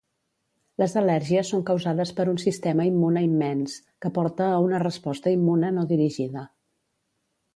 [0.83, 5.73] Les al·lèrgies són causades per un sistema immune immens, que porta a una resposta immune
[5.79, 6.47] no dirigida.